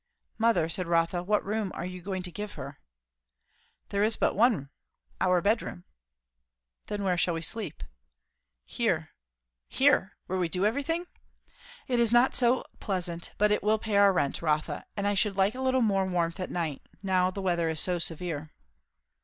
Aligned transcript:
"Mother," 0.39 0.67
said 0.67 0.87
Rotha, 0.87 1.21
"what 1.21 1.45
room 1.45 1.71
are 1.75 1.85
you 1.85 2.01
going 2.01 2.23
to 2.23 2.31
give 2.31 2.53
her?" 2.53 2.79
"There 3.89 4.01
is 4.03 4.15
but 4.17 4.35
one; 4.35 4.71
our 5.19 5.41
bed 5.41 5.61
room." 5.61 5.83
"Then 6.87 7.03
where 7.03 7.17
shall 7.17 7.35
we 7.35 7.43
sleep?" 7.43 7.83
"Here." 8.65 9.11
"Here! 9.67 10.15
Where 10.25 10.39
we 10.39 10.49
do 10.49 10.65
everything!" 10.65 11.05
"It 11.87 11.99
is 11.99 12.11
not 12.11 12.33
so 12.33 12.65
pleasant; 12.79 13.29
but 13.37 13.51
it 13.51 13.61
will 13.61 13.77
pay 13.77 13.95
our 13.95 14.11
rent, 14.11 14.41
Rotha. 14.41 14.87
And 14.97 15.05
I 15.07 15.13
should 15.13 15.37
like 15.37 15.53
a 15.53 15.61
little 15.61 15.81
more 15.83 16.07
warmth 16.07 16.39
at 16.39 16.49
night, 16.49 16.81
now 17.03 17.29
the 17.29 17.43
weather 17.43 17.69
is 17.69 17.79
so 17.79 17.99
severe." 17.99 18.49